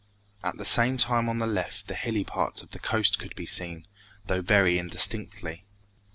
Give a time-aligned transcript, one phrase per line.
[0.43, 3.45] At the same time on the left the hilly parts of the coast could be
[3.45, 3.85] seen,
[4.25, 5.63] though very indistinctly.